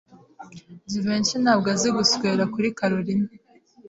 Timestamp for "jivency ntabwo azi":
0.89-1.89